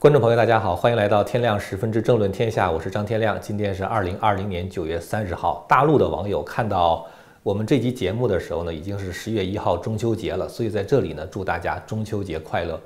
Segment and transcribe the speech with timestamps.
[0.00, 3.36] 观众朋友，大家好，欢迎来到天亮十分之政论天下，我是张天亮。
[3.40, 5.66] 今天是二零二零年九月三十号。
[5.68, 7.04] 大陆的网友看到
[7.42, 12.80] 我们这期节目的时候呢，已经是十月一号中秋节了，所以在这里呢，祝大家中秋节快乐。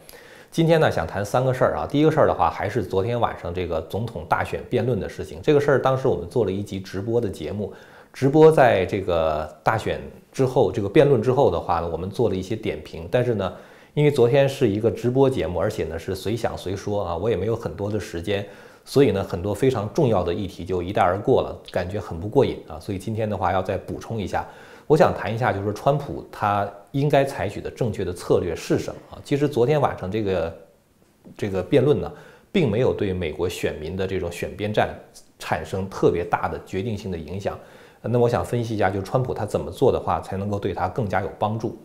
[0.51, 1.87] 今天呢，想谈三个事儿啊。
[1.87, 5.38] 第一个事儿的话，还是昨天晚上这个总统大选辩论的事情。
[5.42, 7.74] 这个事儿当时我们做了一集直播的节目，
[8.10, 10.01] 直播在这个大选
[10.33, 13.53] 之后，这个辩论之后的话呢，我们做了一些点评，但是呢。
[13.95, 18.46] 因为昨天是一个直播节目，而且呢是随想随说啊，我也没有很多的时间，
[18.87, 22.80] 所以呢很多非常重要的议题就一带而过了，感觉很不过瘾啊。
[22.80, 24.48] 所以今天的话要再补充一下，
[24.86, 29.20] 我想谈一下，就是川普他应该采取的正确的策略是什么啊？
[29.23, 30.56] 其实昨天晚上这个
[31.36, 32.11] 这个辩论呢，
[32.50, 34.88] 并没有对美国选民的这种选边站
[35.38, 37.59] 产生特别大的决定性的影响。
[38.00, 41.77] 那我想分析一下，就川普他怎么做的话，才能够对他更加有帮助。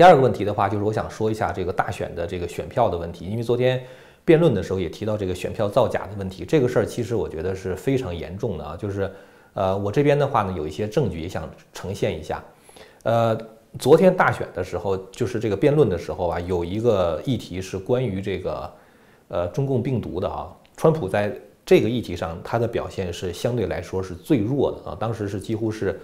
[0.00, 3.84] 第二个问题的话，就是我想说一下这个大选的这个选票的问题，因为昨天
[4.24, 8.74] 辩论的时候也提到这个选票造假的问题，这个事儿其实我觉得是非常严重的啊。
[8.78, 9.12] 就是，
[9.52, 12.42] 呃，我这边的话呢，有一些证据也想呈现一下。
[13.02, 13.38] 呃，
[13.78, 18.72] 昨天大选的时候，就是这个辩论的时候啊，有一个议题是关于这个，
[19.28, 20.48] 呃，中共病毒的啊。
[20.78, 21.30] 川普在
[21.66, 24.96] 这个议题上，他的表现是相对来说是最弱的啊。
[24.98, 26.00] 当时是几乎是，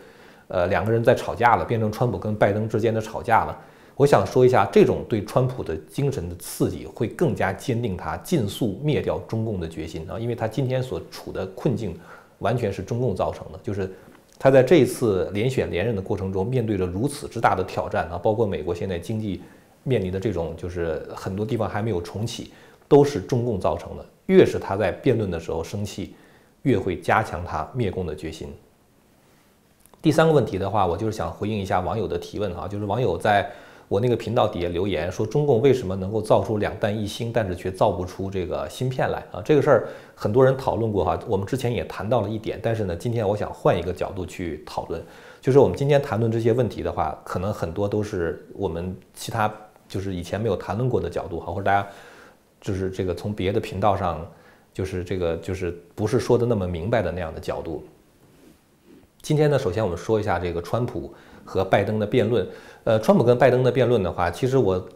[0.49, 3.59] 呃，两个人在吵架了，变成川普跟拜登之间的吵架了。
[3.97, 10.21] 我想说一下，这种对川普的精神的刺激会更加坚定他尽速灭掉中共的决心啊！
[10.21, 11.99] 因为他今天所处的困境，
[12.41, 13.59] 完全是中共造成的。
[13.63, 13.91] 就是
[14.39, 19.41] 他在这一次连选连任的过程中，面对着如此之大的挑战啊，包括美国现在经济
[19.83, 22.53] 面临的这种，就是很多地方还没有重启，
[22.87, 24.05] 都是中共造成的。
[24.27, 26.15] 越是他在辩论的时候生气，
[26.65, 28.53] 越会加强他灭共的决心。
[30.03, 33.51] 第三个问题的话，我就是想回应一下网友的提问啊，就是网友在。
[33.89, 39.41] 我那个频道底下留言说，中共为什么能够造出两弹一星，但是却造不出这个芯片来啊？
[39.45, 45.01] 这个事儿很多人讨论过哈，我们之前也谈到了一点，但是呢，今天我想换一个角度去讨论，
[45.41, 49.53] 就是我们今天谈论这些问题的话，可能很多都是我们其他
[49.89, 51.87] 就是以前没有谈论过的角度哈，或者大家
[52.61, 54.27] 就是这个从别的频道上
[54.75, 57.85] 就是这个就是不是说的那么明白的那样的角度。
[59.23, 61.15] 今天呢，首先我们说一下这个川普
[61.47, 62.47] 和拜登的辩论。
[62.85, 64.87] 呃，川普跟拜登的辩论的话，其实我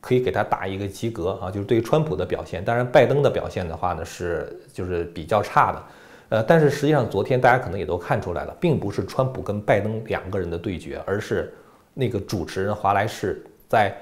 [0.00, 2.64] 可以给他打一个及格啊，就是对于川普的表现。
[2.64, 5.82] 当然，拜登的表现的话呢，是就是比较差的。
[6.30, 11.54] 呃，但是实际上昨天大家可能也都看出来了，并不是川普跟拜登两个人的对决，而是
[11.94, 13.96] 那个主持人华莱士在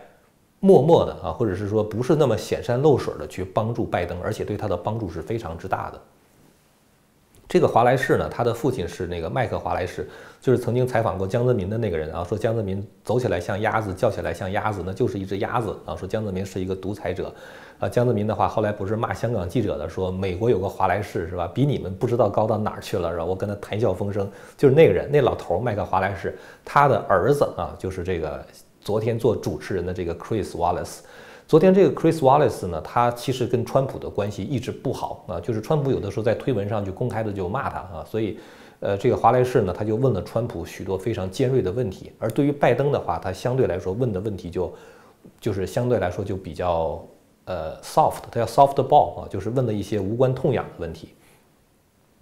[0.59, 6.01] 默默的啊，或者是说不是那么显山露水的去帮助拜登，而且对他的帮助是非常之大的。
[7.49, 10.09] 这个华莱士呢，他的父亲是那个麦克华莱士，
[10.41, 15.95] 就是曾经采访过江泽民的那个人啊，说江泽民走起来像鸭子，叫起来像鸭子，那就是一只鸭子啊。
[15.95, 17.33] 说江泽民是一个独裁者，
[17.79, 23.25] 啊，江泽民的话后来不是骂香港记者的，说美国有个华莱士是吧，比你们不知道高到哪儿去了是吧？
[23.25, 28.45] 我跟他谈笑风生，就是那个人，那老头麦克华莱士，他的儿子啊，就是这个
[28.81, 30.99] 昨天做主持人的这个 Chris Wallace。
[31.49, 38.37] 昨天这个 Chris Wallace 呢，他其实跟川普的关系一直不好啊，就是川普有的时候在推文上就公开的就骂他啊，所以，
[38.81, 44.75] 呃，这个华莱士呢，他就问了川普许多非常尖锐的问题，而对于拜登的话，他相对来说问的问题就，
[45.41, 47.01] 就是相对来说就比较
[47.45, 51.11] 呃 soft，他叫 soft ball 啊，就是问了一些无关痛痒的问题。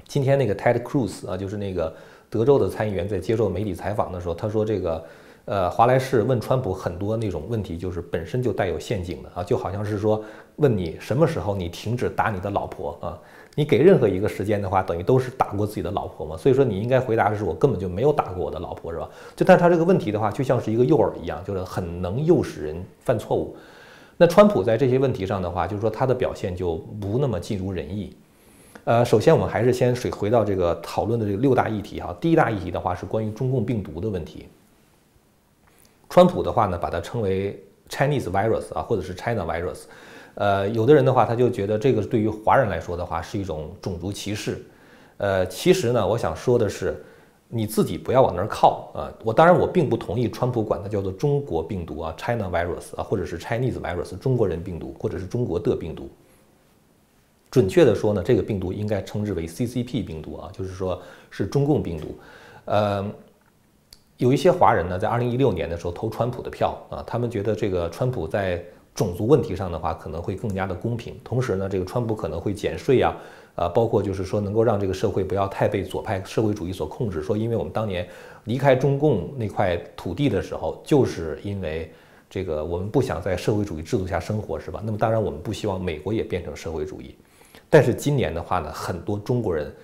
[0.07, 1.91] 今天那个 Ted Cruz 啊，就是那个
[2.29, 5.03] 德州的参议员，在接受媒体采访的时候，他说这个。
[5.47, 10.23] 呃，华莱士问川普很多那种问题，就是本身就带有陷阱的啊，就好像是说
[10.57, 13.19] 问你什么时候你停止打你的老婆啊？
[13.55, 16.37] 你给任何一个时间的话，等于都是打过自己的老婆嘛。
[16.37, 19.09] 所以说你应该回答的是我根本就没有打过我的老婆，是吧？
[19.37, 23.55] 就但是他这个问题的话，就像是一个诱饵一样，就是很能诱使人犯错误。
[24.17, 28.17] 那川普在这些问题上的话，就是说他的表现就不那么尽如人意。
[28.85, 32.17] 呃，首先我们还是先水回到这个讨论的这个六大议题哈。
[32.21, 34.49] 第一大议题的话是关于中共病毒的问题。
[36.15, 39.81] 川普的话呢，把它称为 Chinese virus 啊，或者是 China virus。
[40.37, 44.65] 呃，有的人的话，他就觉得这个对于华人来说的话是一种种族歧视。
[45.17, 47.05] 呃，其实呢，我想说的是，
[47.49, 49.11] 你自己不要往那儿靠啊。
[49.25, 56.09] 我当然我并不同意川普管它叫做中国病毒啊，China virus 啊，或者是 Chinese virus，中国人病毒，或者是中国的病毒。
[57.51, 62.17] 准确的说呢，这个病毒应该称之为 CCP 病毒啊，就是说是中共病毒。
[62.67, 63.05] 呃。
[64.19, 68.63] 有一些华人呢，在二零一六年的时候投川普的票啊，他们觉得这个川普在
[68.95, 73.13] 种族问题上的话可能会更加的公平，同时呢，这个川普可能会减税呀，
[73.57, 77.23] 啊，包括就是说能够让这个社会不要太被左派社会主义所控制。
[77.23, 78.09] 说因为我们当年
[78.45, 81.93] 离开中共那块土地的时候，就是因为
[82.31, 84.81] 这个我们不想在社会主义制度下生活，是吧？
[84.85, 87.17] 那么当然我们不希望美国也变成社会主义。
[87.69, 89.75] 但是今年的话呢，很多中国人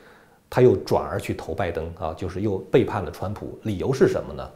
[0.50, 3.56] 他又转而去投拜登啊，就是又背叛了川普。
[3.62, 4.50] 理由是什么呢？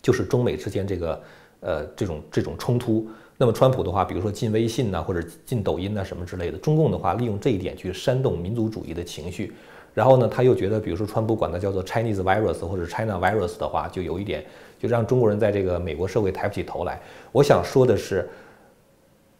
[0.00, 1.22] 就是中美之间这个
[1.60, 3.06] 呃这种这种冲突。
[3.36, 9.52] 那么川普的话，比如说进微信呐，或者进抖音呐什么之类的；中共的话，利用这一点去煽动民族主义的情绪。
[9.92, 14.44] 然后呢，他又觉得，比如说川普管它叫做 Chinese virus 或者 China virus 的话，就有一点，
[14.78, 17.00] 就让中国人在这个美国社会抬不起头来。
[17.32, 18.28] 我想说的是，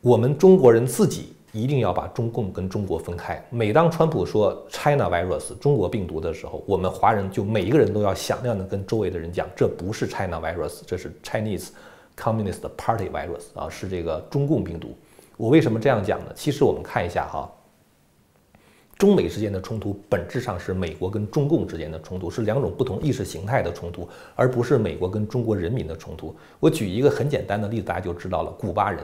[0.00, 3.42] 我们中国人自己一定要把中共跟中国分开。
[3.50, 11.68] 每当川普说 China virus 中国病毒的时候，我们华人就每一个人都要响亮的跟周围的人讲，这不是 China virus，这是 Chinese
[12.16, 14.96] Communist Party virus 啊，是这个中共病毒。
[15.36, 16.32] 我为什么这样讲呢？
[16.34, 17.50] 其实我们看一下哈。
[18.98, 24.06] 中美之间的冲突本质上是美国跟中共之间的冲突，是两种不同意识形态的冲突，
[24.36, 26.36] 而不是美国跟中国人民的冲突。
[26.58, 28.50] 我举一个很简单的例子，大家就知道了。
[28.58, 29.02] 古巴人，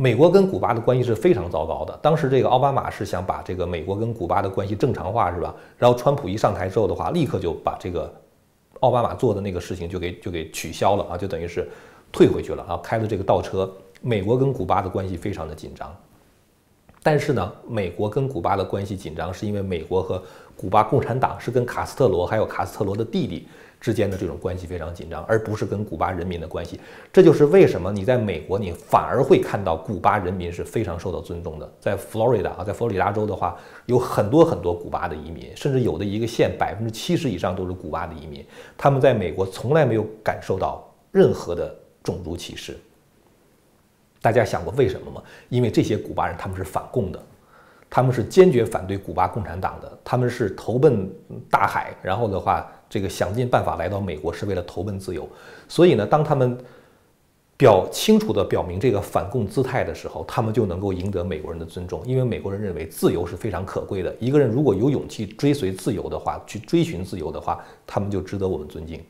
[0.00, 1.98] 美国跟古巴的关系是非常糟糕的。
[2.00, 5.52] 当时这个奥巴马是想把这个美国跟古巴的关系正常化，是吧？
[5.76, 8.08] 然后川普一上台之后的话，立刻就把这个
[8.78, 11.68] 奥巴马做的那个事情就给就给取消了啊，就等于是
[12.12, 13.68] 退回去了啊，开了这个倒车。
[14.00, 15.92] 美国跟古巴的关系非常的紧张。
[17.02, 20.22] 但是呢，美国跟古巴的关系紧张，是因为美国和
[20.58, 23.46] 古巴共产党是跟卡斯特罗还有卡斯特罗的弟弟
[23.80, 26.80] 之间的这种关系非常紧张，而不是跟古巴人民的关系。
[27.12, 31.72] 这就是为什么你在美国，你反而会看到古巴人民是非常受到尊重的。
[31.78, 33.56] 在佛罗里达啊，在佛罗里达州的话，
[33.86, 38.44] 有很多很多古巴的移民，甚至有的一个县百分之七十以上都是古巴的移民，
[38.76, 41.72] 他们在美国从来没有感受到任何的
[42.02, 42.76] 种族歧视。
[44.20, 45.22] 大家想过为什么吗？
[45.50, 47.22] 因为这些古巴人他们是反共的，
[47.90, 51.10] 他们是坚决反对古巴共产党的，他们是投奔
[51.50, 55.26] 大海，然后的话，这个想尽办法来到美国是为了投奔自由。
[55.68, 56.58] 所以呢，当他们
[57.56, 64.14] 表清楚地表明这个反共姿态的时候，他们就能够赢得美国人的尊重，因为美国人认为自由是非常可贵的。
[64.20, 69.02] 一个人如果有勇气追随自由的话，去追寻自由的话，他们就值得我们尊敬。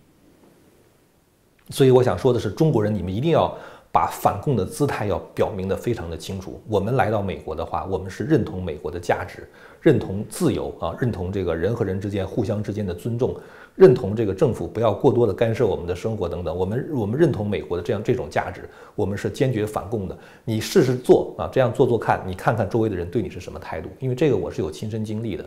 [1.71, 3.55] 所以我想说的是，中国人，你们一定要。
[3.99, 6.61] 把反共的姿态要表明的非常的清楚。
[6.69, 9.43] 我们来到美国的话，我们是认同美国的价值，
[9.81, 13.35] 认同自由啊，认同这个人和人之间互相之间的尊重，
[13.75, 16.57] 认同这个政府不要过多的干涉我们的生活等等。
[16.57, 20.17] 我们我们认同美国的这样这种价值，我们是坚决反共的。
[20.45, 23.89] 你试试做啊，这样做做看，你看看周围的人对你是什么态度。
[23.99, 25.45] 因为这个我是有亲身经历的。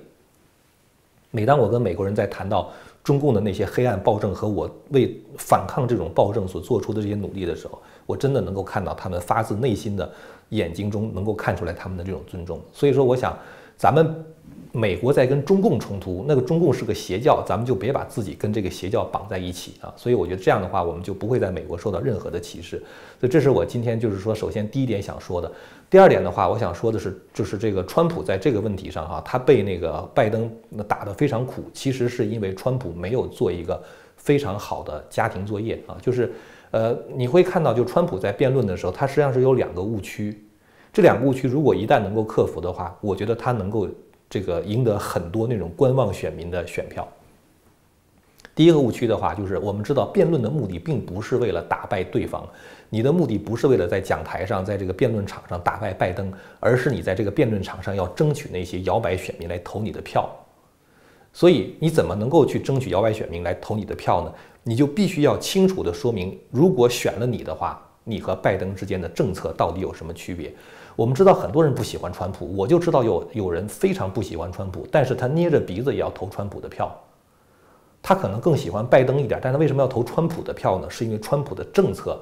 [1.33, 2.69] 每当我跟美国人在谈到
[3.03, 10.09] 中共的那些黑暗暴政和我为反抗这种暴政所做出的这些努力的时候，我真的能够看到他们发自内心的
[10.49, 12.61] 眼睛中能够看出来他们的这种尊重。
[12.71, 13.37] 所以说，我想
[13.75, 14.23] 咱们
[14.71, 19.93] 美国在跟中共冲突，那个中共是个邪教，咱们就别把自己跟这个邪教绑在一起啊。
[19.97, 22.77] 所以我觉得这样的话，我们就不会在美国受到任何的歧视。
[23.19, 25.51] 所以这是我今天就是说，首先第一点想说的。
[25.89, 30.49] 第二点的话，我想说的是，就是这个川普在这个问题上哈，他被那个拜登
[30.87, 33.81] 打得非常苦，其实是因为川普没有做一个
[34.15, 36.33] 非常好的家庭作业啊，就是。
[36.71, 40.41] 呃，你会看到，就川普在辩论的时候，他实际上是有两个误区。
[40.93, 43.85] 这两个误区如果一旦能够克服的话，我觉得他能够
[44.31, 47.05] 这个赢得很多那种观望选民的选票。
[48.55, 52.47] 第一个误区的话，就是我们知道辩论的目的并不是为了打败对方，
[52.89, 56.31] 你的目的不是为了在讲台上，在这个辩论场上打败拜登，
[56.61, 60.29] 而是你在这个辩论场上要争取那些摇摆选民来投你的票。
[61.33, 64.33] 所以你怎么能够去争取摇摆选民来投你的票呢？
[64.63, 70.53] 你就必须要清楚地说明，如果选了你的话，你和拜登之间的政策到底有什么区别？
[70.95, 76.93] 我们知道很多人不喜欢川普，我就知道有有人非常不喜欢川普，但是他捏着鼻子也要投川普的票。
[78.03, 80.89] 他可能更喜欢拜登一点，但他为什么要投川普的票呢？
[80.89, 82.19] 是因为川普的政策，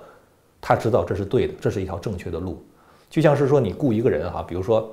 [0.60, 2.62] 他知道这是对的，这是一条正确的路。
[3.10, 4.92] 就像是说你雇一个人哈，比如说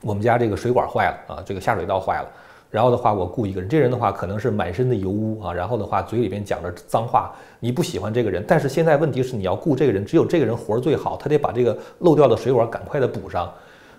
[0.00, 2.28] 我们家这个水管坏了啊，这个下水道坏了。
[2.70, 13.50] 然后的话，我雇一个人，这人的话可能是满身的油污啊，然后的话嘴里边讲着脏话，你不喜欢这个人，但是现在问题是你要雇这个人，只有这个人活儿最好，他得把这个漏掉的水管赶快的补上。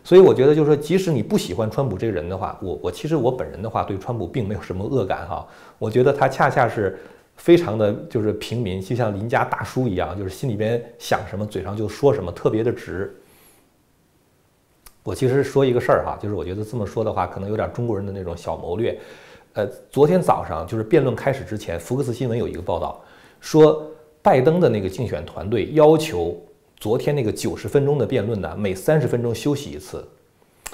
[0.03, 5.45] 所以我觉得就是说，即使你不喜欢川普这个人的话，我我其实我本人的话对川普并没有什么恶感哈，
[5.77, 6.97] 我觉得他恰恰是
[7.35, 13.18] 非常的就是平民，就像邻家大叔一样，就是心里边想什么嘴上就说什么，特别的直。
[15.09, 18.95] 我其实说一个事儿哈，就是我觉得这么说的话，可能有点中国人的那种小谋略。
[19.53, 23.01] 呃，昨天早上就是辩论开始之前，福克斯新闻有一个报道，
[23.39, 23.83] 说
[24.21, 26.39] 拜登的那个竞选团队要求
[26.77, 30.07] 昨天那个九十分钟的辩论呢，每三十分钟休息一次。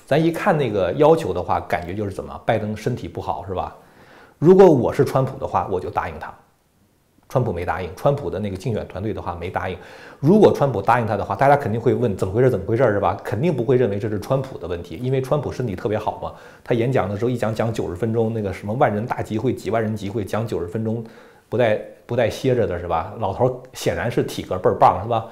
[0.06, 3.74] 咱一看那个要求的话，感觉就是怎么拜登身体不好是吧？
[4.38, 6.34] 如果我是川普的话，我就答应他。
[7.28, 9.78] 川普没答应，川普的那个竞选团队的话没答应。
[10.20, 12.50] 如果川普答应他的话，大家肯定会问怎么回事？
[12.50, 13.18] 怎么回事是吧？
[13.24, 16.32] 肯定不会认为这是川普的问题，因为川普身体特别好嘛。
[16.64, 21.04] 他演讲的时候一讲讲九十分钟，那个什么万人大集会、几万人集会讲九十分钟，
[21.50, 23.14] 不带不带歇着的是吧？
[23.20, 25.26] 老头显然是体格倍儿棒是吧？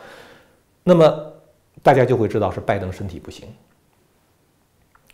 [0.83, 1.33] 那么
[1.81, 3.47] 大家就会知道是拜登身体不行。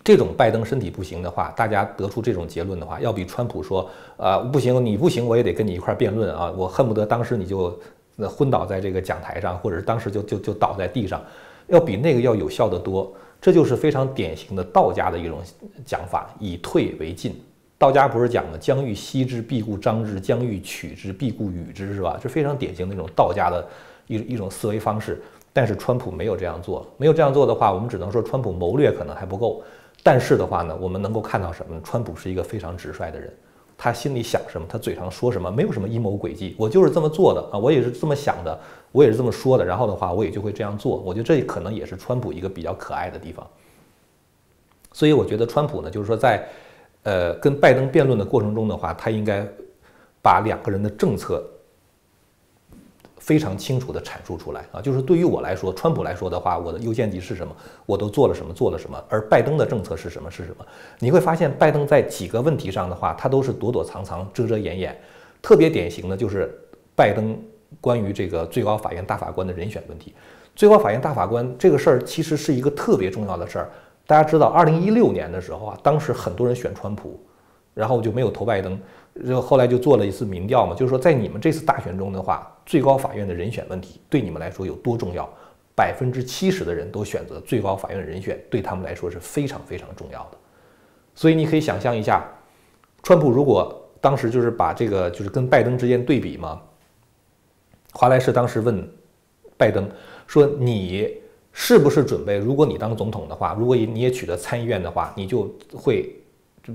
[0.10, 3.88] 这种拜登身体不行的话，大家得出这种结论的话，要比川普说，
[4.18, 7.80] 呃，不行，你不行，我也得跟你一块辩论啊，我恨不得当时你就
[8.16, 11.22] 那昏倒在这个讲台上，或者是当时就就就倒在地上，
[11.68, 13.14] 要比那个要有效的多。
[13.40, 15.38] 这就是非常典型的道家的一种
[15.86, 17.40] 讲法，以退为进。
[17.78, 22.20] 道家不是讲的将欲歙之，必固张之；将欲取之，必固与之，是吧？
[22.20, 23.64] 这非常典型的那种道家的
[24.08, 25.22] 一一种思维方式。
[25.54, 29.62] 但是川普没有这样做，没有这样做的话，我们只能说川普谋略可能还不够。
[30.02, 31.82] 但是的话呢，我们能够看到什么呢？
[31.84, 33.34] 川普是一个非常直率的人，
[33.78, 38.60] 他心里想什么，他嘴上说什么，没有什么阴谋诡计，我就是这么做的啊，我也是这么想的，
[38.92, 40.98] 我也是这么说的，然后的话，我也就会这样做。
[40.98, 43.46] 我觉得这可能也是川普一个比较可爱的地方。
[44.94, 46.48] 所以我觉得川普呢，就是说在
[47.04, 49.46] 呃跟拜登辩论的过程中的话，他应该
[50.22, 51.44] 把两个人的政策。
[53.30, 57.56] 非常清楚地阐述出来啊，就是对于我来说，川普来说的话，我的优先级是什么，
[57.86, 59.00] 我都做了什么，做了什么。
[59.08, 60.66] 而拜登的政策是什么，是什么？
[60.98, 65.00] 你会发现，拜登在几个问题上的话，他都是躲躲藏藏、遮遮掩掩。
[65.44, 66.52] 特别典型的就是
[66.96, 67.40] 拜登
[67.80, 70.16] 关于这个最高法院大法官的人选问题。
[70.56, 73.70] 最高法院大法官这个事儿其实是一个特别重要的事儿。
[74.08, 77.20] 大家知道，二零一六年的时候啊，当时很多人选川普，
[77.80, 78.78] 然后就没有投拜登。
[79.14, 85.28] 然后后来就做了一次民调嘛，就是说在你们这次大选中的话，最高法院的人选问题对你们来说有多重要？
[85.76, 90.38] 百分之七十的人都选择最高法院人选对他们来说是非常非常重要的。
[91.16, 92.26] 所以你可以想象一下，
[93.02, 96.62] 川普如果当时就是把这个就是跟拜登之间对比嘛，
[97.94, 98.88] 华莱士当时问
[99.58, 99.90] 拜登
[100.28, 101.18] 说：“你
[101.52, 106.16] 是不是准备，如果你当总统的话，如果你也取得参议院的话，你就会？”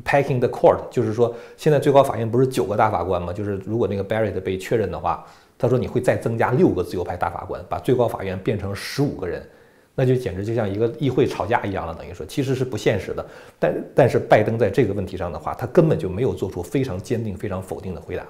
[0.02, 3.32] Packing the court，就是说，现在最高法院不是九个大法官吗？
[3.32, 5.24] 就是如果那个 Barrett 被确认的话，
[5.58, 9.42] 他说你会再增加六个自由派大法官，把最高法院变成十五个人，
[9.94, 11.94] 那就简直就像一个议会吵架一样了。
[11.94, 13.26] 等于说，其实是不现实的。
[13.58, 18.26] 但但是拜登在这个问题上的话，他根本就没有做出非常坚定、非常否定的回答。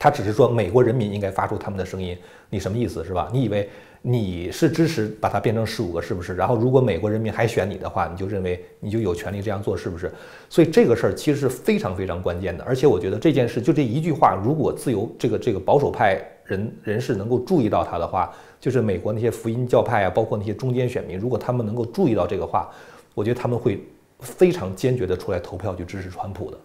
[0.00, 2.18] 他只是说美国人民应该发出他们的声音。
[2.48, 3.30] 你什么意思是吧？
[3.32, 3.68] 你以为？
[4.02, 6.34] 你是支持把它变成十五个，是不是？
[6.34, 10.10] 然后如果美国人民还选你的话，你就认为你就有权利这样做，是不是？
[10.48, 12.64] 所以这个事儿其实是非常非常关键的。
[12.64, 22.70] 而且我觉得这件事就这一句话，如果自由这个这个保守派人人士能够注意到他的话，就是美国那些福音教派啊，包括那些中间选民，如果他们能够注意到这个话，
[23.14, 23.84] 我觉得他们会
[24.20, 26.58] 非常坚决的出来投票去支持川普的，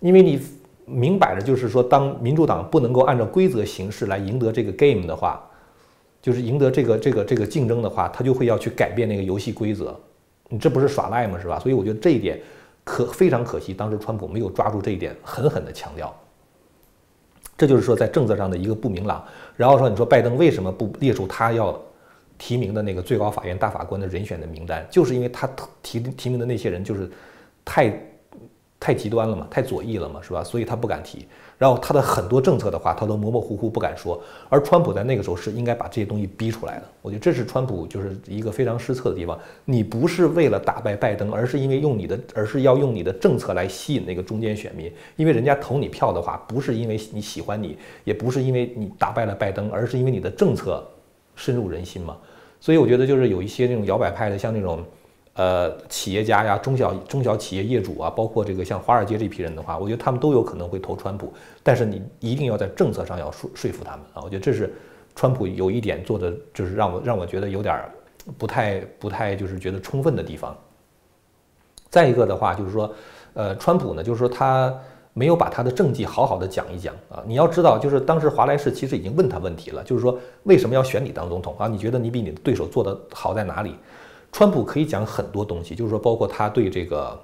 [0.00, 0.38] 因为你
[0.86, 5.42] 明摆着就是说，当民主党不能够按照规则形式来赢得这个 game 的话。
[6.22, 9.96] 就是赢得这个这个这个竞争的话，他就会要去改变那个游戏规则，
[10.48, 11.38] 你这不是耍赖吗？
[11.40, 11.56] 是吧？
[11.60, 12.40] 所以我觉得这一点
[12.82, 16.12] 可非常可惜，当时川普没有抓住这一点，狠狠地强调。
[17.56, 19.24] 这就是说在政策上的一个不明朗。
[19.54, 21.80] 然后说，你说拜登为什么不列出他要
[22.38, 24.84] 提名的那个最高法院大法官的人选的名单？
[24.90, 25.48] 就是因为他
[25.80, 27.08] 提提名的那些人就是
[27.64, 27.96] 太。
[28.86, 30.44] 太极端了嘛，太左翼了嘛，是吧？
[30.44, 31.26] 所以他不敢提。
[31.58, 34.22] 然后他的很多政策的话，他都模模糊糊不敢说。
[34.48, 36.84] 而川普在那个时候是应该把这些东西逼出来的。
[37.02, 39.36] 我觉得这是川普就是一个非常失策的地方。
[39.64, 44.88] 你不是为了打败拜登，而是因为用你的，而是要用你的政策来吸引那个中间选民。
[45.16, 50.86] 因为人家投你票的话，不是因为你喜欢你，也不是因为你打败了拜登，而是因为你的政策
[51.34, 52.16] 深入人心嘛。
[52.60, 54.84] 所以我觉得就是有一些那种摇摆派的，像那种。
[55.36, 61.30] 呃，企业家呀，中小中小企业业主啊，包括这个像华尔街这批人的话，我觉得他们都有可能会投川普，
[61.62, 64.22] 但是你一定要在政策上要说说服他们啊。
[64.24, 64.74] 我觉得这是
[65.14, 67.84] 川普有一点做的，就是让我让我觉得有点
[68.38, 70.56] 不太不太就是觉得充分的地方。
[71.90, 72.90] 再一个的话，就是说，
[73.34, 74.74] 呃，川普呢，就是说他
[75.12, 77.22] 没有把他的政绩好好的讲一讲啊。
[77.26, 81.68] 你要知道，就是当时华莱士其实已经问他问题了，就是说为什么要选你当总统啊？
[81.68, 83.74] 你觉得你比你的对手做的好在哪里？
[84.32, 87.18] 川普可以讲很多东西，就是说，包括他对这个，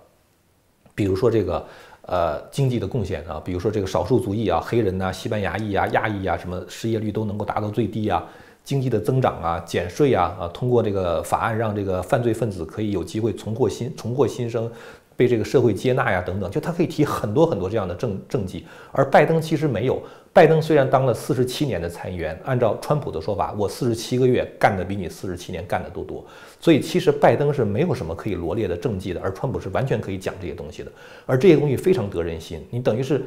[0.95, 1.67] 比如说这个，
[2.03, 8.25] 呃，经济的贡献啊，比如说这个少数族裔啊，黑人呐，西班牙裔啊，亚裔啊，什么失业率都能够达到最低啊，
[8.65, 14.71] 经济的增长啊，减税啊，啊，通过这个法案让这个犯罪分子可以有机会重获新重获新生。
[15.15, 20.03] 被这个社会接纳呀，等等，就他可以提很多很多这样的政政绩，而拜登其实没有。
[20.33, 26.25] 拜登虽然当了四十七年的参议员，按照川普的说法，我四十七个月干的比你四十七年干的都多，
[26.59, 30.91] 所以其实拜登是没有什么可以罗列的政绩的，而川普是完全可以讲这些东西的，
[31.27, 32.67] 而这些东西非常得人心。
[32.71, 33.27] 你等于是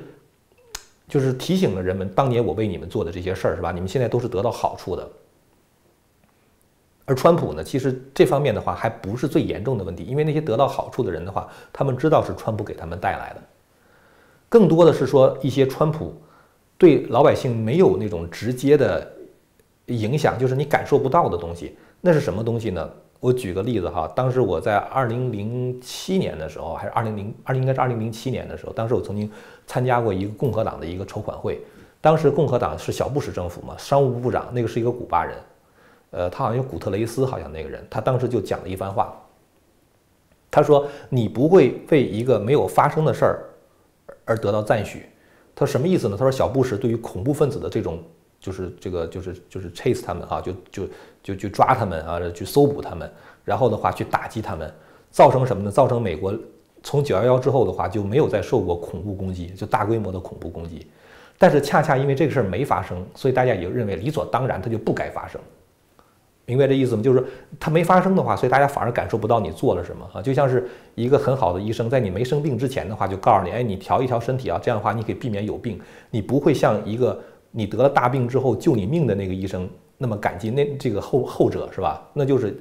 [1.07, 3.71] 就是提醒了人们，当年我为你们做的这些事儿，是吧？
[3.71, 5.07] 你们现在都是得到好处的。
[7.05, 13.41] 而川普呢，其实这方面的话还不是最严重的问题，因为那些得到好处的人的话，他们知道是川普给他们带来的，
[14.49, 16.19] 更多的是说一些川普
[16.77, 19.11] 对老百姓没有那种直接的
[19.87, 21.77] 影响，就是你感受不到的东西。
[22.01, 22.89] 那是什么东西呢？
[23.21, 29.31] 我举个例子哈，当时我在二零零七年的时候，还是二零零二应该是二零零七年的时候，当时我曾经
[29.65, 31.59] 参加过一个共和党的一个筹款会，
[32.01, 35.35] 当时共和党是小布什政府嘛，商务部部长那个是一个古巴人。
[36.11, 39.13] 呃，他好像叫古特雷斯，好像那个人，他当时就讲了一番话。
[40.51, 43.43] 他说：“你不会为一个没有发生的事儿
[44.23, 45.05] 而得到赞许。”
[45.55, 46.17] 他说什么意思呢？
[46.17, 48.03] 他说小布什对于恐怖分子的这种，
[48.41, 50.87] 就是这个，就是就是 chase 他们哈，就就
[51.23, 53.09] 就去抓他们啊，去搜捕他们，
[53.43, 54.71] 然后的话去打击他们，
[55.09, 55.71] 造成什么呢？
[55.71, 56.37] 造成美国
[56.83, 60.85] 从九幺幺之后的话就没有再受过恐怖攻击，就大规模的恐怖攻击。
[61.37, 65.39] 但是恰恰因为这个事儿没发生，所以大家也认为理所当然，它就不该发生。
[66.45, 67.01] 明白这意思吗？
[67.01, 67.23] 就是
[67.59, 75.79] 它没发生的话，所以大家反而感受不到你做了什么啊，就像是一个很好的医生，在你没生病之前的话，就告诉你，哎，你调一调身体啊，这样的话你可以避免有病。
[76.11, 82.07] 你不会像一个你得了大病之后救你命的那个医生那么感激那这个后后者是吧？
[82.13, 82.55] 那就是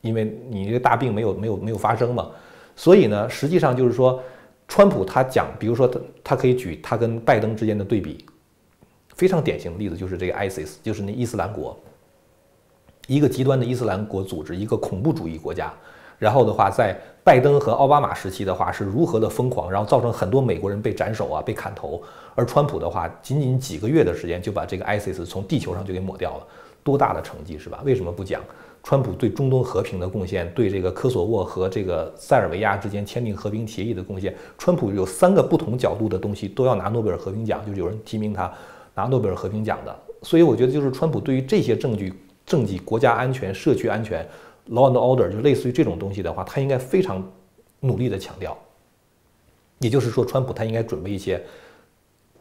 [0.00, 2.30] 因为你这个大病没有没有没有发生嘛。
[2.74, 4.18] 所以呢，实际上就是说，
[4.66, 8.24] 川普他讲，比如说他他可以举他跟拜登之间的对比，
[9.14, 11.78] 非常典型的例子就是这个 ISIS，就是那伊斯兰国。
[13.06, 15.72] 一个极端的伊斯兰国组织，一个恐怖主义国家，
[16.18, 22.02] 然后的话，在拜登和奥巴马时期的话是如何的疯狂，然后造成很多美国人被斩首啊，被砍头。
[22.34, 26.46] 而川普的话，仅仅几个月的时间就把这个 ISIS 从地球上就给抹掉了，
[26.82, 27.80] 多大的成绩是吧？
[27.84, 28.42] 为什么不讲
[28.82, 34.34] 川普对中东和平的贡献，对这个科索沃和这个塞尔维亚之间签订和平协议的贡献？
[34.58, 38.52] 川普有三个不同角度的东西都要拿诺贝尔和平奖，就有人提名他
[38.94, 39.96] 拿诺贝尔和平奖的。
[40.22, 42.12] 所以我觉得，就是川普对于这些证据。
[42.46, 44.26] 政绩、国家安全、社区安全、
[44.70, 47.22] law and order，就类似于这种东西的话，他应该非常
[47.80, 48.56] 努力的强调。
[49.80, 51.42] 也就是说，川普他应该准备一些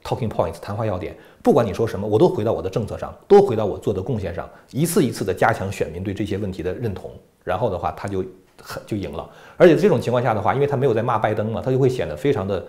[0.03, 7.12] talking points 谈话要点，不管你说什么，我都回到我的政策上，都回到我做的贡献上，一次一次的加强选民对这些问题的认同，
[7.43, 8.23] 然后的话他就
[8.62, 9.29] 很就赢了。
[9.58, 12.65] 而且这种情况下的话，因为他没有在骂拜登嘛，他就会显得非常的。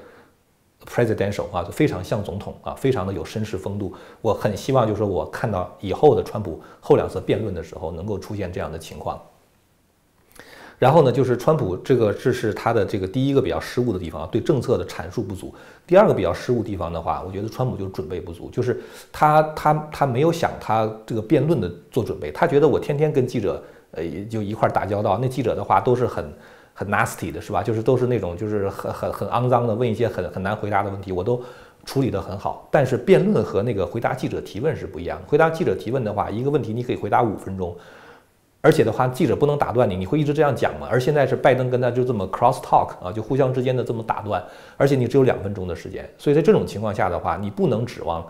[0.88, 3.92] Presidential 啊，就非常像总统啊，非常的有绅士风度。
[4.22, 9.20] 我很希望，就是我看到以后的川普后两次辩论的时候，能够出现这样的情况。
[10.78, 15.54] 然后呢，就是川普这个这是他的这个第一个比较失误的地方，对政策的阐述不足。
[15.86, 26.32] 第二个比较失误地方的话，我觉得川普就准备不足，就是他他他没有想他这个辩论的做准备，他觉得我天天跟记者呃就一块打交道，那记者的话都是很。
[26.78, 27.62] 很 nasty 的是吧？
[27.62, 31.42] 就是都是那种就是很很很肮脏的，问一些很很难回答的问题，我都
[31.86, 32.68] 处理得很好。
[32.70, 35.18] 但是辩论和那个回答记者提问是不一样。
[35.26, 37.74] 回答记者提问的话，一个问题你可以回答五分钟，
[38.60, 40.86] 而且的话记者不能打断你，你会一直这样讲吗？
[40.90, 44.44] 而现在是拜登跟他就这么 cross talk 啊，就互相之间的这么打断，
[44.76, 48.22] 而且你只有两分钟的时间，所以在这种情况下的话，你不能指望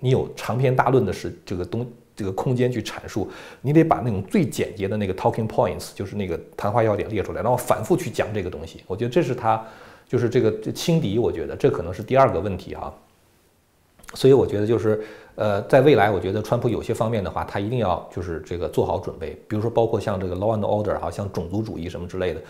[0.00, 1.90] 你有长篇大论的时这个东。
[2.16, 3.28] 这个空间去阐述，
[3.60, 8.82] 你得把那种最简洁的那个 talking points，就是那个谈话要点列出来，然后反复去讲这个东西。
[8.86, 9.62] 我觉得这是他，
[10.08, 11.18] 就是这个轻敌。
[11.18, 12.94] 我觉得这可能是第二个问题哈。
[14.14, 15.02] 所以我觉得就是，
[15.34, 19.36] 呃，在未来，我觉得川普有些方面的话，他一定要就是这个做好准备。
[19.48, 22.40] 比如说，包括像这个 law and order 哈，像种族主义什么之类的，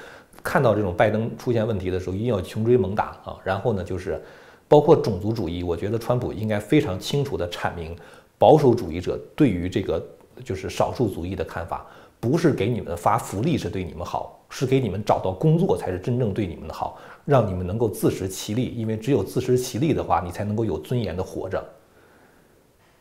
[0.42, 3.38] 看到这种拜登出现问题的时候，一定要穷追猛打啊。
[3.42, 4.22] 然后呢，就是
[4.68, 7.96] 包括种族主义，我觉得川普应该非常清楚的阐明。
[8.38, 10.04] 保守主义者对于这个
[10.44, 11.86] 就是少数族裔的看法，
[12.20, 18.74] 不是给你们发福利是对你们好，是给你们找到工作才是真正对你们的好，让你们能够自食其力。
[18.76, 21.64] 因为只有自食其力的话，你才能够有尊严的活着。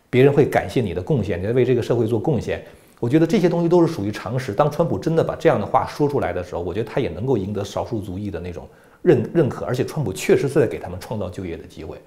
[0.09, 2.63] 别人会感谢你的贡献，你在为这个社会做贡献。
[2.99, 4.53] 我觉得这些东西都是属于常识。
[4.53, 8.67] 当川普真的把这样的话说出来的时候，我觉得他也能够赢得少数族裔的那种
[9.01, 11.97] 认认可，而且川普确实是在给他们创造就业的机会。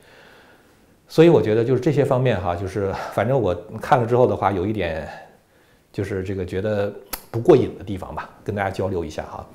[1.09, 5.09] 所以我觉得就是这些方面哈，就是反正我看了之后的话，有一点
[5.93, 6.93] 就是这个觉得
[7.31, 9.47] 不过瘾的地方吧，跟大家交流一下哈。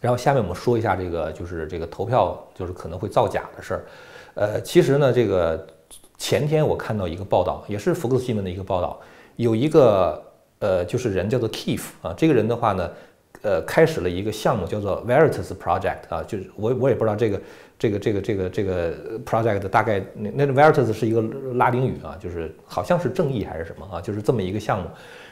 [0.00, 3.84] 然后下面我们说一下这个就是这个投票就是可能会造假的事儿。
[4.34, 5.64] 呃，其实呢，这个
[6.18, 8.98] 前天我看到一个报道，也是福克斯新闻的一个报道，
[9.36, 10.20] 有一个
[10.58, 12.90] 呃就是人叫做 Keith 啊，这个人的话呢，
[13.42, 17.40] 呃，开始了一个项目叫做 Veritas Project 啊，就是我我也不知道这个。
[17.78, 18.94] 这个这个这个这个
[19.26, 21.20] project 大概那那 Veritas 是一个
[21.54, 24.88] 拉丁语啊，就是好像是正义还是什么啊，就是这么一个项目。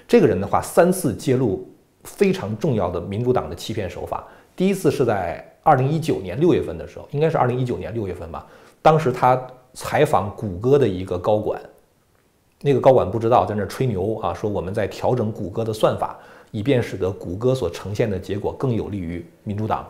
[0.09, 1.65] 这个人的话三次揭露
[2.03, 4.27] 非常重要的民主党的欺骗手法。
[4.57, 8.45] 第一次是在二零一九年六月份的时候，应该是二零一九年六月份吧。
[8.83, 9.41] 当时他
[9.75, 11.63] 采访谷歌的一个高管，
[12.63, 16.19] 那个高管不知道在那吹牛啊，说我们在调整谷歌的算法，
[16.51, 19.89] 以便使得谷歌所呈现的结果更有利于民主党。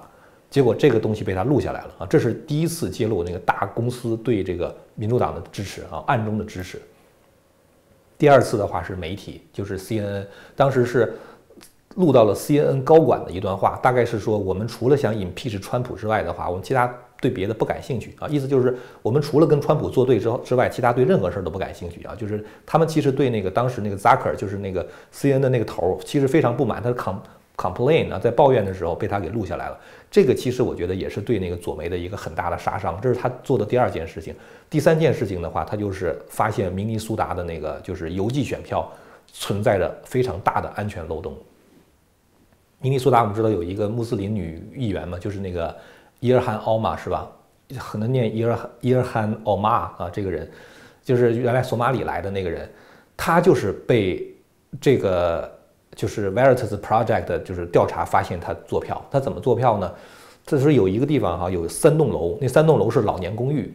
[0.51, 6.83] 结果这个东西被他录下来了啊，这是第一次揭露那个大公司对这个民主党的支持啊，暗中的支持。
[8.18, 11.14] 第二次的话是媒体，就是 CNN，当时是
[11.94, 27.16] 录到了 CNN 高管的一段话，大概是说我们除了想 impeach 川普之外的话，我们其他对别的不感兴趣啊，意思就是我们除了跟川普作对之之外，其他对任何事儿都不感兴趣啊，就是他们其实对那个当时那个 Zucker，就是那个 C N 的那个头儿，其实非常不满，他是 com
[27.56, 29.78] complain 啊，在抱怨的时候被他给录下来了。
[30.11, 34.35] 这个其实我觉得也是对那个左媒的一个很大的杀伤，这是他做的第二件事情。
[34.70, 38.90] 第三件事情的话，他就是发现明尼苏达的那个就是邮寄选票
[39.26, 41.37] 存在着非常大的安全漏洞。
[42.80, 45.76] 明尼苏达我们知道有一个穆斯林女议员嘛，就是那个
[46.20, 47.28] 伊尔汗奥玛是吧？
[47.78, 50.50] 很难念伊尔伊尔汗奥玛啊，这个人
[51.02, 52.70] 就是原来索马里来的那个人，
[53.16, 54.33] 他就是被
[54.80, 55.50] 这个。
[55.96, 59.92] 就是 Veritas Project，就是调查发现他做票，他怎么做票呢？
[60.46, 63.74] 这时候有一个地方哈，有三栋楼，那三栋楼是老年公寓，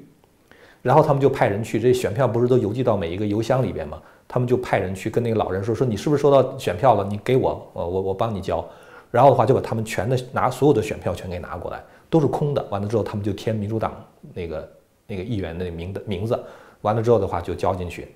[0.81, 4.01] 然后他们就派人去，这选票不是都邮寄到每一个邮箱里边吗？
[4.29, 7.03] 他们就派人去跟那个老人说，说你是不是收到选票了？
[7.03, 8.65] 你给我，呃，我我帮你交。
[9.11, 12.65] 然后的话就把他们全的拿所有的选票全给拿过来，都是空的。
[12.69, 13.93] 完了之后他们就填民主党
[14.33, 14.71] 那个
[15.07, 16.39] 那个议员的名的名字，
[16.81, 18.07] 完了之后的话就交进去。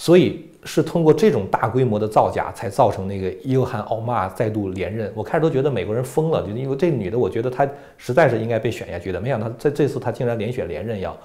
[0.00, 5.12] 所以是通过这种大规模的造假，才造成那个伊尔汗奥马再度连任。
[5.12, 9.20] 我开始都觉得美国人疯了，就因为这女的，我觉得她实在是应该被选下去的。
[9.20, 11.16] 没想到在这次她竟然连选连任要。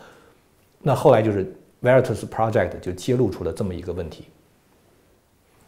[0.81, 1.45] 那后来就是
[1.83, 4.25] Veritas Project 就揭露出了这么一个问题。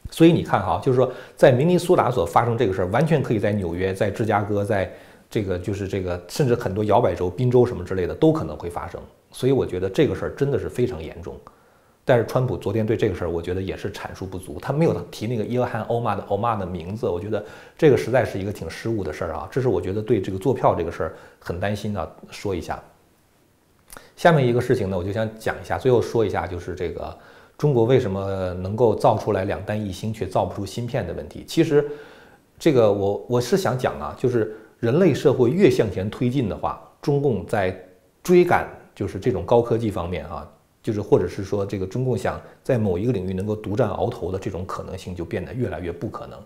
[0.09, 4.91] 所以你看哈，就是说在明尼苏达所发生这个事儿，完全可以在纽约、在芝加哥、在
[5.35, 9.01] 这个就是这个，甚至很多摇摆州、宾州什么之类的都可能会发生。
[9.33, 11.37] 所以我觉得这个事儿真的是非常严重。
[12.05, 17.43] 但是川普昨天对这个事儿，我觉得也是阐述不足，他没有提那个伊尔汗欧玛的欧玛的名字，我觉得
[17.77, 19.45] 这个实在是一个挺失误的事儿啊。
[19.51, 22.81] 这是我觉得对这个坐票这个事儿很担心的，说一下。
[24.15, 27.13] 下面一个事情呢，我就想讲一下，最后说一下，就是这个
[27.57, 31.43] 中国为什么能够造出来两弹一星却造不出芯片的问题。
[31.45, 31.85] 其实，
[32.57, 37.75] 这个我我是想讲啊，就是人类社会越向前推进的话，中共在
[38.21, 40.47] 追赶就是这种高科技方面啊。
[40.83, 46.39] 就是，或者是说，这个中共想在某一个领域能够独占鳌头的这种可能性就变得越来越不可能。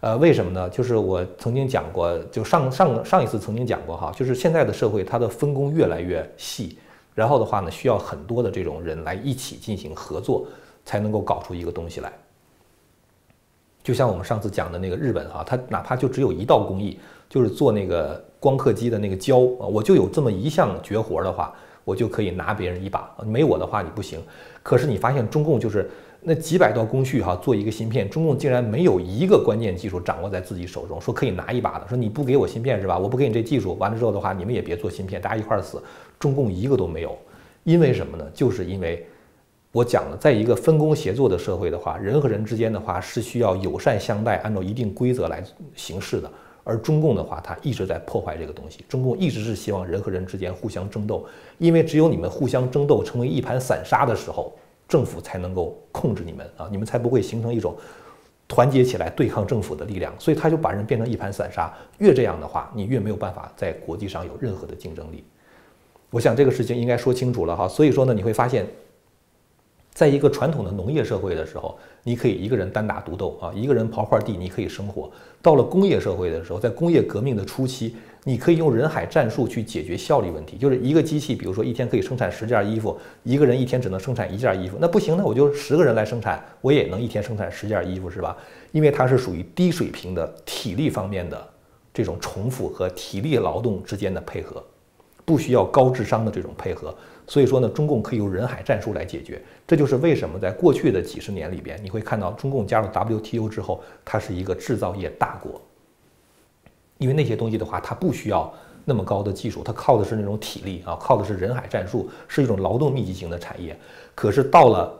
[0.00, 0.68] 呃，为什么呢？
[0.70, 6.76] 就是我曾经讲过，就上上上一次曾经讲过哈，就是现在的社会它的分工越来越细，
[7.14, 10.48] 然后的话呢，需要很多的这种人来一起进行合作，
[10.84, 12.12] 才能够搞出一个东西来。
[13.84, 21.54] 就像我们上次讲的那个日本哈，它哪怕就只有一道工艺，就是做那个光刻机的那个胶啊，我就有这么一项绝活的话。
[21.86, 24.20] 我就可以拿别人一把，没我的话你不行。
[24.60, 25.88] 可是你发现中共就是
[26.20, 31.86] 那几百道工序哈，做一个芯片，中共竟然没有一个关键技术掌握在自己手中，说可以拿一把的。
[31.86, 32.98] 说你不给我芯片是吧？
[32.98, 35.80] 我不给你这技术，完了之后的话，你们也别做芯片，大家一块儿死。
[36.18, 37.16] 中共一个都没有，
[37.62, 38.24] 因为什么呢？
[38.34, 39.06] 就是因为
[39.70, 45.40] 我讲了，在一个分工协作的社会的话，人和人之间的话是需要友善相待，按照一定规则来
[45.76, 46.28] 行事的。
[46.68, 48.84] 而中共的话，它一直在破坏这个东西。
[48.88, 51.24] 中共一直是希望人和人之间互相争斗，
[51.58, 54.52] 因为只有你们互相争斗，成为一盘散沙的时候，
[54.88, 57.76] 政府才能够控制你们啊，你们才不会形成一种
[58.48, 60.12] 团结起来对抗政府的力量。
[60.18, 61.72] 所以他就把人变成一盘散沙。
[61.98, 65.22] 越这样的话，你越没有办法在国际上有任何的竞争力。
[66.10, 67.68] 我想这个事情应该说清楚了哈。
[67.68, 68.66] 所以说呢，你会发现。
[69.96, 75.10] 在一个传统的农业社会的时候，你可以一个人单打独斗啊，一个人刨块地，你可以生活。
[75.40, 88.36] 到了工业社会的时候，在工业革命的初期，你可以用人海战术去解决效率问题，就是一个机器，比如说一天可以生产十件衣服，一个人一天只能生产一件衣服，那不行，那我就十个人来生产，我也能一天生产十件衣服，是吧？
[88.72, 91.42] 因为它是属于低水平的体力方面的
[91.94, 94.62] 这种重复和体力劳动之间的配合，
[95.24, 96.94] 不需要高智商的这种配合。
[97.26, 105.60] 所以说呢，中共可以用人海战术来解决，这就是为什么在过去的几十年里边，你会看到中共加入 WTO 之后，它是一个制造业大国。
[106.98, 108.52] 因为那些东西的话，它不需要
[108.84, 113.76] 那么高的技术，它靠的是那种体力啊，靠的是人海战术，是一种劳动密集型的产业。
[114.14, 114.96] 可是到了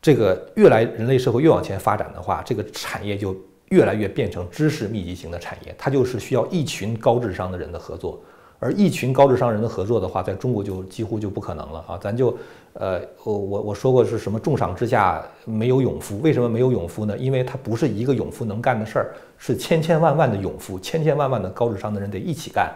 [0.00, 3.36] 这个越来人类社会越往前发展的话，这个产业就
[3.70, 8.22] 越来越变成知识密集型的产业，它就是需要一群高智商的人的合作。
[8.58, 11.98] 而一群高智商人的合作的话，在中国就几乎就不可能了啊！
[12.00, 12.36] 咱就，
[12.72, 16.20] 呃，我我我说过是什么重赏之下没有勇夫？
[16.20, 17.16] 为什么没有勇夫呢？
[17.18, 22.72] 因为他不是一个勇夫能干的事儿，是千千万万的勇夫，千千万万的高智商的人得一起干。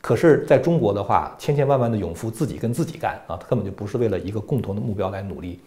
[0.00, 5.60] 可是在中国的话，千千万万的勇夫自己跟自己干啊，他根本就不是为了一个共同的目标来努力。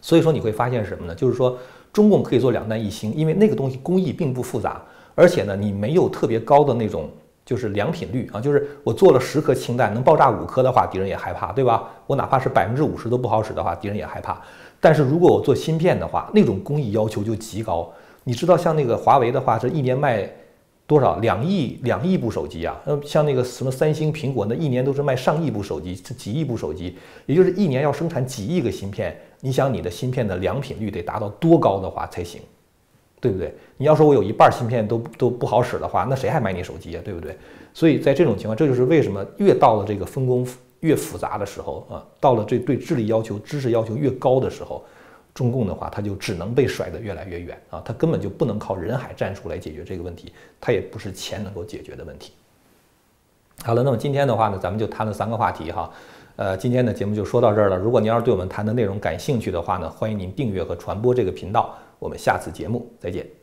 [0.00, 1.14] 所以说你会发现什么呢？
[1.14, 1.58] 就是说
[1.92, 4.80] 中共可以做两弹一星，因为那个东西工艺并不复杂，
[5.16, 7.10] 而且呢你没有特别高的那种
[7.48, 11.88] 就是良品率啊，就是我做了十颗氢弹能爆炸五颗的话，敌人也害怕，对吧？
[12.06, 14.38] 我哪怕是百分之五十都不好使的话，敌人也害怕。
[14.78, 17.90] 但是如果我做芯片的话，那种工艺要求就极高。
[18.24, 20.30] 你知道像那个华为的话，这一年卖。
[20.88, 22.74] 多少两亿两亿部手机啊？
[22.86, 29.14] 呃，像那个什么三星、苹果，那一年都是卖上亿部手机，几亿部手机，也就是一年要生产几亿个芯片。
[29.40, 32.40] 你想你的芯片的良品率得达到多高的话才行，
[33.20, 33.54] 对不对？
[33.76, 37.02] 你要说我有一半芯片都都不好使的话，那谁还买你手机啊？
[37.04, 37.36] 对不对？
[37.72, 40.46] 所以在这种情况，这就是为什么越到了这个分工
[40.80, 44.82] 越复杂的时候啊，到了这对智力要求、知识要求越高的时候。
[45.34, 47.80] 中共的话，他就只能被甩得越来越远啊！
[47.84, 52.32] 他根本就不能靠人海战术来解决这个问题，他也不是钱能够解决的问题。
[53.62, 55.88] 好了，那么今天的话呢，咱们就谈了三个话题哈。
[56.34, 57.76] 呃，今天的节目就说到这儿了。
[57.76, 61.72] 如果您要是对我们谈的内容感兴趣的话呢，欢迎您订阅和传播这个频道。
[61.98, 63.37] 我们下次节目再见。